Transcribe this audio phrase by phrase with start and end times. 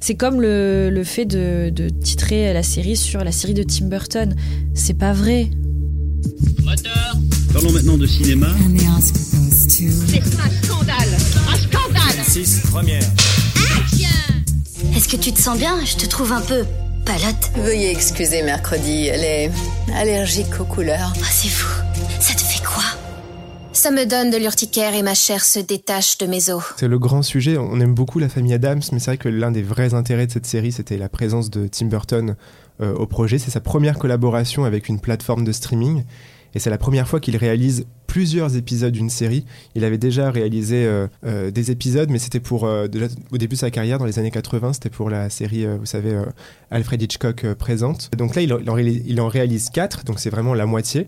[0.00, 3.86] C'est comme le, le fait de, de titrer la série sur la série de Tim
[3.86, 4.34] Burton.
[4.74, 5.48] C'est pas vrai.
[6.62, 7.16] Moteur
[7.52, 8.48] Parlons maintenant de cinéma.
[9.50, 11.08] C'est un scandale
[11.48, 13.02] Un scandale 6, première.
[14.94, 15.78] Est-ce que tu te sens bien?
[15.84, 16.64] Je te trouve un peu
[17.04, 17.50] palote.
[17.56, 19.50] Veuillez excuser mercredi, elle est
[19.94, 21.12] allergique aux couleurs.
[21.16, 21.82] Oh, c'est fou.
[23.86, 26.60] Ça me donne de l'urticaire et ma chair se détache de mes os.
[26.76, 27.56] C'est le grand sujet.
[27.56, 30.32] On aime beaucoup la famille Adams, mais c'est vrai que l'un des vrais intérêts de
[30.32, 32.34] cette série, c'était la présence de Tim Burton
[32.80, 33.38] euh, au projet.
[33.38, 36.02] C'est sa première collaboration avec une plateforme de streaming.
[36.56, 39.44] Et c'est la première fois qu'il réalise plusieurs épisodes d'une série.
[39.76, 43.60] Il avait déjà réalisé euh, euh, des épisodes, mais c'était pour, déjà, au début de
[43.60, 46.20] sa carrière, dans les années 80, c'était pour la série, vous savez,
[46.72, 48.10] Alfred Hitchcock présente.
[48.18, 51.06] Donc là, il en, il en réalise quatre, donc c'est vraiment la moitié.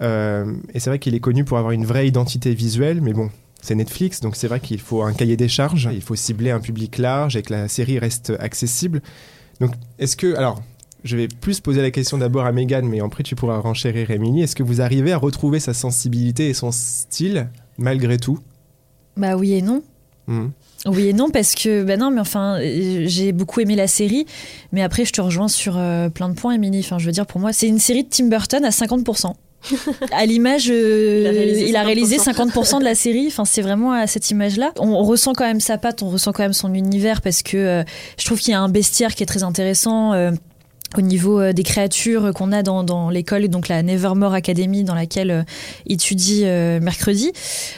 [0.00, 3.30] Euh, et c'est vrai qu'il est connu pour avoir une vraie identité visuelle, mais bon,
[3.62, 6.60] c'est Netflix, donc c'est vrai qu'il faut un cahier des charges, il faut cibler un
[6.60, 9.00] public large et que la série reste accessible.
[9.60, 10.60] Donc, est-ce que, alors,
[11.04, 14.42] je vais plus poser la question d'abord à Megan, mais après tu pourras renchérir Émilie.
[14.42, 18.38] Est-ce que vous arrivez à retrouver sa sensibilité et son style malgré tout?
[19.16, 19.82] Bah oui et non.
[20.26, 20.50] Mhm.
[20.86, 24.26] Oui et non parce que bah non mais enfin j'ai beaucoup aimé la série
[24.72, 27.26] mais après je te rejoins sur euh, plein de points Émilie enfin je veux dire
[27.26, 29.32] pour moi c'est une série de Tim Burton à 50%.
[30.12, 32.50] À l'image euh, Il a réalisé il a réalisé 50%.
[32.50, 35.44] 50% de la série enfin c'est vraiment à cette image là on, on ressent quand
[35.44, 37.84] même sa patte on ressent quand même son univers parce que euh,
[38.18, 40.30] je trouve qu'il y a un bestiaire qui est très intéressant euh,
[40.96, 44.94] au niveau euh, des créatures qu'on a dans, dans l'école, donc la Nevermore Academy dans
[44.94, 45.42] laquelle euh,
[45.86, 47.32] étudie euh, mercredi,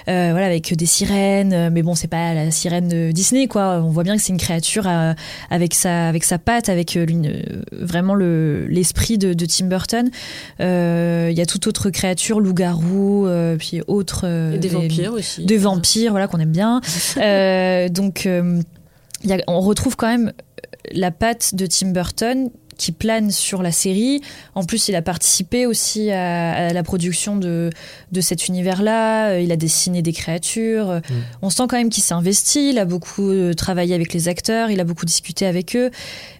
[0.09, 3.81] euh, voilà avec des sirènes, mais bon c'est pas la sirène de Disney quoi.
[3.83, 4.87] On voit bien que c'est une créature
[5.51, 6.99] avec sa avec sa patte, avec
[7.73, 10.11] vraiment le l'esprit de, de Tim Burton.
[10.61, 15.45] Il y a toute autre créature, loup-garou, puis autres Et des vampires aussi.
[15.45, 16.81] des vampires, voilà qu'on aime bien.
[17.91, 20.33] Donc, il y a- on retrouve quand même
[20.93, 24.21] la patte de Tim Burton qui plane sur la série.
[24.55, 27.71] En plus, il a participé aussi à, à la production de,
[28.13, 29.31] de cet univers-là.
[29.31, 30.91] Euh, Il a dessiné des créatures.
[30.91, 31.01] Euh,
[31.43, 32.71] On sent quand même qu'il s'est investi.
[32.71, 34.71] Il a beaucoup euh, travaillé avec les acteurs.
[34.71, 35.91] Il a beaucoup discuté avec eux.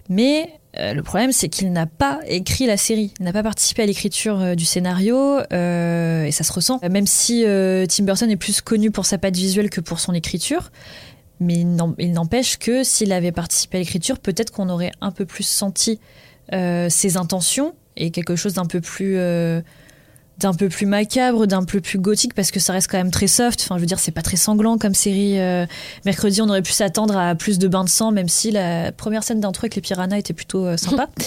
[0.09, 3.13] Mais euh, le problème, c'est qu'il n'a pas écrit la série.
[3.19, 5.39] Il n'a pas participé à l'écriture euh, du scénario.
[5.51, 6.79] euh, et ça se ressent.
[6.89, 7.43] Même si
[7.89, 10.71] Tim Burton est plus connu pour sa patte visuelle que pour son écriture.
[11.39, 11.65] Mais
[11.99, 15.99] il n'empêche que s'il avait participé à l'écriture, peut-être qu'on aurait un peu plus senti
[16.53, 19.61] euh, ses intentions et quelque chose d'un peu plus euh,
[20.39, 23.27] d'un peu plus macabre, d'un peu plus gothique parce que ça reste quand même très
[23.27, 23.61] soft.
[23.63, 25.39] Enfin, je veux dire, c'est pas très sanglant comme série.
[25.39, 25.65] euh,
[26.05, 29.23] mercredi, on aurait pu s'attendre à plus de bains de sang, même si la première
[29.23, 31.09] scène d'intro avec les piranhas était plutôt euh, sympa.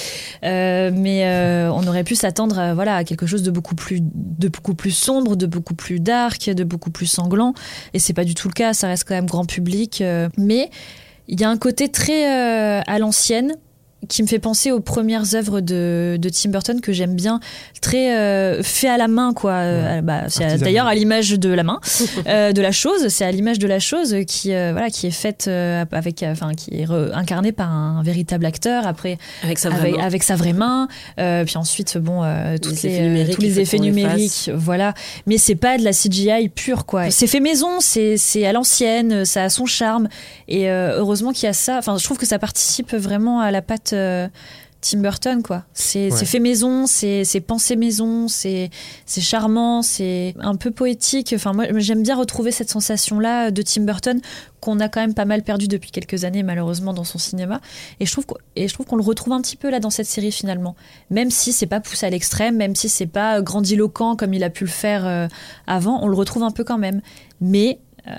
[0.43, 4.01] Euh, mais euh, on aurait pu s'attendre à, voilà, à quelque chose de beaucoup plus
[4.03, 7.53] de beaucoup plus sombre, de beaucoup plus dark, de beaucoup plus sanglant.
[7.93, 8.73] Et c'est pas du tout le cas.
[8.73, 10.01] Ça reste quand même grand public.
[10.01, 10.71] euh, mais
[11.29, 13.55] il y a un côté très euh, à l'ancienne
[14.09, 17.41] qui me fait penser aux premières œuvres de, de Tim Burton que j'aime bien,
[17.81, 19.53] très euh, fait à la main quoi.
[19.53, 21.81] Euh, bah, c'est d'ailleurs à l'image de la main,
[22.27, 23.09] euh, de la chose.
[23.09, 26.55] C'est à l'image de la chose qui euh, voilà qui est faite euh, avec, enfin
[26.55, 30.03] qui est incarnée par un véritable acteur après Avec sa vraie avec, main.
[30.05, 30.89] avec sa vraie main.
[31.19, 34.95] Euh, puis ensuite bon euh, toutes Les les, effets numériques tous les effets numériques, voilà.
[35.27, 37.11] Mais c'est pas de la CGI pure quoi.
[37.11, 40.09] C'est fait maison, c'est c'est à l'ancienne, ça a son charme.
[40.49, 41.79] Et euh, heureusement qu'il y a ça.
[41.79, 44.29] Enfin, je trouve que ça participe vraiment à la patte euh,
[44.83, 45.65] Tim Burton, quoi.
[45.75, 46.25] C'est Ouais.
[46.25, 48.71] fait maison, c'est pensé maison, c'est
[49.07, 51.35] charmant, c'est un peu poétique.
[51.37, 54.21] Enfin, moi, j'aime bien retrouver cette sensation-là de Tim Burton
[54.61, 57.61] qu'on a quand même pas mal perdu depuis quelques années, malheureusement, dans son cinéma.
[58.01, 59.91] Et je trouve qu'on- et je trouve qu'on le retrouve un petit peu là dans
[59.91, 60.75] cette série finalement.
[61.11, 64.51] Même si c'est pas poussé à l'extrême, même si c'est pas grandiloquent comme il a
[64.51, 65.29] pu le faire euh,
[65.67, 67.03] avant, on le retrouve un peu quand même.
[67.43, 68.13] Mais euh,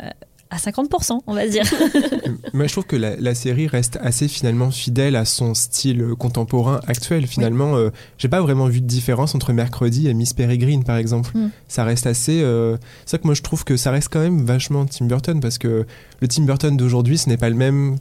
[0.52, 1.64] à 50%, on va dire.
[2.54, 6.82] Moi, je trouve que la, la série reste assez finalement fidèle à son style contemporain
[6.88, 7.26] actuel.
[7.26, 11.32] Finalement, euh, j'ai pas vraiment vu de différence entre Mercredi et Miss Peregrine, par exemple.
[11.34, 11.50] Mm.
[11.70, 12.42] Ça reste assez.
[12.44, 12.76] euh,
[13.06, 15.58] C'est ça que moi je trouve que ça reste quand même vachement Tim Burton parce
[15.58, 15.86] que
[16.20, 17.98] le Tim Burton d'aujourd'hui, ce n'est pas le même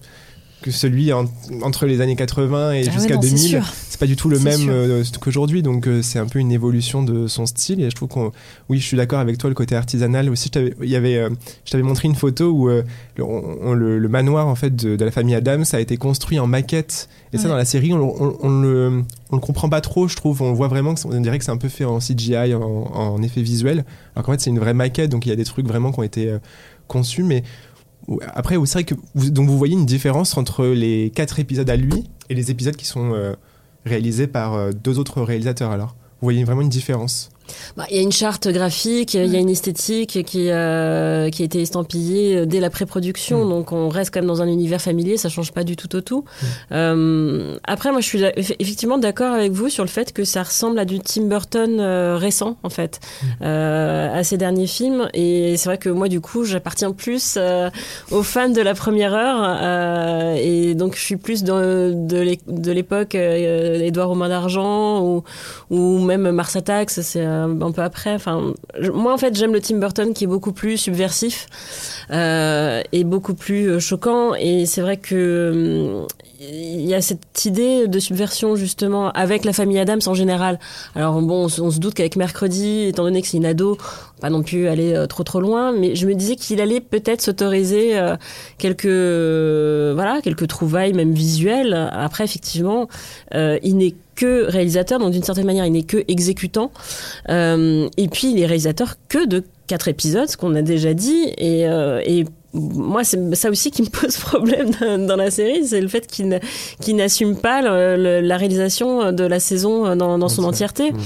[0.62, 1.24] que celui en-
[1.62, 3.48] entre les années 80 et Ah jusqu'à non, c'est 2000.
[3.48, 3.64] sûr.
[3.88, 7.02] C'est pas du tout le même euh, qu'aujourd'hui, donc euh, c'est un peu une évolution
[7.02, 7.80] de son style.
[7.82, 8.32] Et je trouve qu'on,
[8.68, 10.48] oui, je suis d'accord avec toi, le côté artisanal aussi.
[10.48, 11.30] Je t'avais, avait, euh,
[11.64, 12.84] je t'avais montré une photo où le,
[13.18, 16.38] on- on- le, le manoir en fait de, de la famille Adams a été construit
[16.38, 17.08] en maquette.
[17.32, 20.42] Et ça, dans la série, on, on, le, on le comprend pas trop, je trouve.
[20.42, 22.62] On voit vraiment que c'est- on dirait que c'est un peu fait en CGI, en,
[22.62, 23.84] en effet visuel,
[24.14, 25.10] alors qu'en fait c'est une vraie maquette.
[25.10, 26.34] Donc il y a des trucs vraiment qui ont été
[26.88, 27.44] conçus, mais
[28.34, 31.76] après, c'est vrai que vous, donc vous voyez une différence entre les quatre épisodes à
[31.76, 33.34] lui et les épisodes qui sont euh,
[33.84, 35.70] réalisés par euh, deux autres réalisateurs.
[35.70, 37.30] Alors, vous voyez vraiment une différence.
[37.76, 41.42] Bah, il y a une charte graphique, il y a une esthétique qui, euh, qui
[41.42, 43.48] a été estampillée dès la pré-production, Mm.
[43.48, 46.00] donc on reste quand même dans un univers familier, ça change pas du tout au
[46.00, 46.24] tout.
[46.72, 50.42] Euh, après, moi, je suis eff- effectivement d'accord avec vous sur le fait que ça
[50.42, 53.00] ressemble à du Tim Burton euh, récent, en fait,
[53.42, 55.08] euh, à ses derniers films.
[55.14, 57.70] Et c'est vrai que moi, du coup, j'appartiens plus euh,
[58.10, 62.40] aux fans de la première heure, euh, et donc je suis plus dans, de l'é-
[62.46, 65.22] de l'époque euh, Édouard Romain d'Argent ou,
[65.70, 68.14] ou même Mars Attacks, c'est un, un peu après.
[68.14, 68.52] Enfin,
[68.92, 71.46] moi, en fait, j'aime le Tim Burton qui est beaucoup plus subversif
[72.10, 74.34] euh, et beaucoup plus euh, choquant.
[74.34, 76.04] Et c'est vrai que
[76.40, 80.58] il y a cette idée de subversion justement avec la famille Adams en général.
[80.94, 83.76] Alors bon, on, on se doute qu'avec Mercredi, étant donné que c'est une ado,
[84.20, 87.20] pas non plus aller euh, trop trop loin, mais je me disais qu'il allait peut-être
[87.20, 88.16] s'autoriser euh,
[88.58, 91.90] quelques euh, voilà quelques trouvailles même visuelles.
[91.92, 92.88] Après, effectivement,
[93.32, 96.70] il n'est que réalisateur, donc d'une certaine manière, il n'est que exécutant.
[97.28, 101.32] Et puis, il est réalisateur que de quatre épisodes, ce qu'on a déjà dit.
[101.38, 104.70] Et moi, c'est ça aussi qui me pose problème
[105.06, 106.40] dans, la série, c'est le fait qu'il n'a-
[106.80, 110.96] qu'il n'assume pas le- la réalisation de la saison dans, dans son entièreté Mm.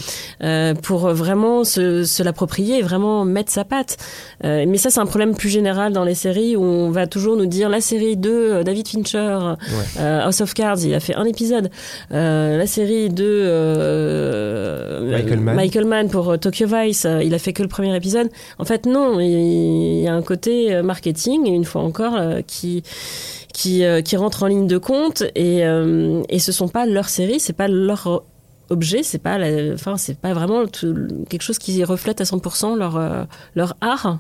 [0.44, 3.96] euh, pour vraiment se, se l'approprier et vraiment mettre sa patte.
[4.44, 7.36] Euh, mais ça, c'est un problème plus général dans les séries où on va toujours
[7.36, 9.38] nous dire la série de euh, David Fincher,
[9.98, 11.70] House of Cards, il a fait un épisode.
[12.10, 15.56] La série de euh, Michael Mann.
[15.56, 18.28] Michael Mann pour Tokyo Vice, il a fait que le premier épisode.
[18.58, 20.82] En fait, non, il, il y a un côté euh,
[21.34, 22.82] une fois encore, euh, qui
[23.52, 27.08] qui, euh, qui rentre en ligne de compte et, euh, et ce sont pas leurs
[27.08, 28.24] séries, c'est pas leur
[28.68, 29.38] objet, c'est pas
[29.72, 34.18] enfin pas vraiment quelque chose qui reflète à 100% leur leur art.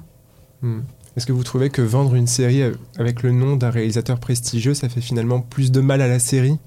[0.62, 0.80] Hmm.
[1.16, 2.62] Est-ce que vous trouvez que vendre une série
[2.96, 6.58] avec le nom d'un réalisateur prestigieux, ça fait finalement plus de mal à la série?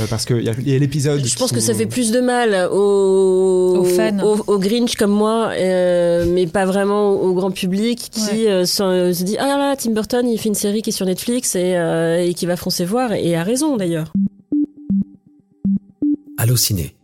[0.00, 1.24] Euh, Parce qu'il y y a l'épisode.
[1.24, 4.18] Je pense que ça fait plus de mal aux, Aux fans.
[4.24, 8.48] aux, aux Grinch comme moi, euh, mais pas vraiment au, au grand public qui Ouais.
[8.50, 10.92] euh, se, se dit ah là là Tim Burton il fait une série qui est
[10.92, 14.12] sur Netflix et, euh, et qui va foncer voir et a raison d'ailleurs.
[16.38, 16.94] Allociné,